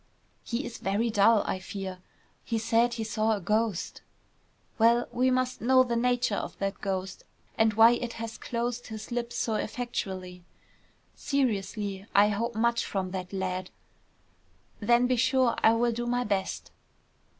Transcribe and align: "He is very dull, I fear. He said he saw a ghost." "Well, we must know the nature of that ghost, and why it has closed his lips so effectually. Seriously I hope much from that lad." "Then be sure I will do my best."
"He 0.43 0.65
is 0.65 0.79
very 0.79 1.11
dull, 1.11 1.43
I 1.45 1.59
fear. 1.59 1.99
He 2.43 2.57
said 2.57 2.95
he 2.95 3.03
saw 3.03 3.33
a 3.35 3.39
ghost." 3.39 4.01
"Well, 4.79 5.07
we 5.11 5.29
must 5.29 5.61
know 5.61 5.83
the 5.83 5.95
nature 5.95 6.33
of 6.33 6.57
that 6.57 6.81
ghost, 6.81 7.23
and 7.55 7.75
why 7.75 7.91
it 7.91 8.13
has 8.13 8.39
closed 8.39 8.87
his 8.87 9.11
lips 9.11 9.37
so 9.37 9.53
effectually. 9.53 10.43
Seriously 11.13 12.07
I 12.15 12.29
hope 12.29 12.55
much 12.55 12.83
from 12.83 13.11
that 13.11 13.31
lad." 13.31 13.69
"Then 14.79 15.05
be 15.05 15.17
sure 15.17 15.53
I 15.61 15.73
will 15.73 15.91
do 15.91 16.07
my 16.07 16.23
best." 16.23 16.71